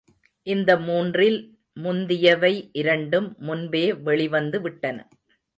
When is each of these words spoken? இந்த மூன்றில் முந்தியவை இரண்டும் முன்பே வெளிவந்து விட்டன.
இந்த 0.47 0.71
மூன்றில் 0.77 1.37
முந்தியவை 1.77 2.51
இரண்டும் 2.73 3.35
முன்பே 3.39 3.85
வெளிவந்து 3.93 4.61
விட்டன. 4.61 4.97